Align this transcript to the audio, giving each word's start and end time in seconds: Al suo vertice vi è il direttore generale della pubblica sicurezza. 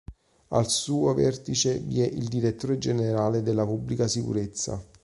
Al 0.47 0.67
suo 0.67 1.13
vertice 1.13 1.77
vi 1.77 2.01
è 2.01 2.07
il 2.07 2.27
direttore 2.27 2.79
generale 2.79 3.43
della 3.43 3.65
pubblica 3.67 4.07
sicurezza. 4.07 4.83